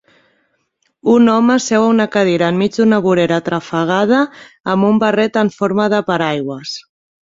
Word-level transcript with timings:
Un 1.15 1.29
home 1.33 1.57
seu 1.65 1.85
a 1.89 1.91
una 1.91 2.07
cadira 2.17 2.49
enmig 2.55 2.75
d'una 2.79 3.01
vorera 3.09 3.39
atrafegada 3.45 4.25
amb 4.77 4.93
un 4.93 5.01
barret 5.09 5.43
en 5.47 5.57
forma 5.61 5.91
de 5.99 6.07
paraigües. 6.13 6.79